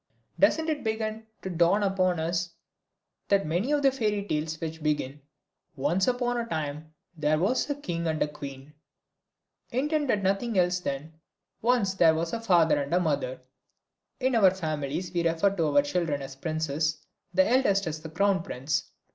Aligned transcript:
Doesn't 0.39 0.67
it 0.67 0.83
begin 0.83 1.27
to 1.43 1.51
dawn 1.51 1.83
upon 1.83 2.19
us 2.19 2.49
that 3.27 3.41
the 3.41 3.45
many 3.47 3.69
fairy 3.91 4.25
tales 4.27 4.59
which 4.59 4.81
begin 4.81 5.21
"Once 5.75 6.07
upon 6.07 6.39
a 6.39 6.45
time 6.47 6.95
there 7.15 7.37
was 7.37 7.69
a 7.69 7.75
king 7.75 8.07
and 8.07 8.19
a 8.23 8.27
queen" 8.27 8.73
intend 9.69 10.07
nothing 10.23 10.57
else 10.57 10.79
than, 10.79 11.13
"Once 11.61 11.93
there 11.93 12.15
was 12.15 12.33
a 12.33 12.41
father 12.41 12.81
and 12.81 12.91
a 12.95 12.99
mother?" 12.99 13.41
In 14.19 14.33
our 14.33 14.49
families 14.49 15.13
we 15.13 15.21
refer 15.23 15.51
to 15.55 15.67
our 15.67 15.83
children 15.83 16.23
as 16.23 16.35
princes, 16.35 17.05
the 17.31 17.47
eldest 17.47 17.85
as 17.85 18.01
the 18.01 18.09
crown 18.09 18.41
prince. 18.41 18.89